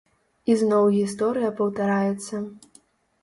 І 0.51 0.55
зноў 0.61 0.85
гісторыя 0.95 1.51
паўтараецца. 1.59 2.35